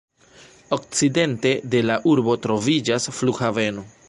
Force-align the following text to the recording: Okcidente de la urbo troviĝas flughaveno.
Okcidente 0.77 1.53
de 1.75 1.83
la 1.91 1.99
urbo 2.15 2.39
troviĝas 2.47 3.11
flughaveno. 3.19 3.91